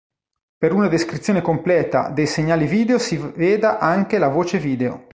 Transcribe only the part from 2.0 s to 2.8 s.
dei segnali